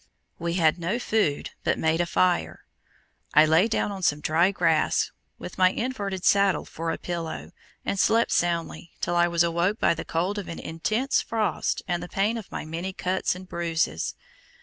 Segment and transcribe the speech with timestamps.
[0.39, 2.65] We had no food, but made a fire.
[3.35, 7.51] I lay down on some dry grass, with my inverted saddle for a pillow,
[7.85, 12.01] and slept soundly, till I was awoke by the cold of an intense frost and
[12.01, 14.15] the pain of my many cuts and bruises.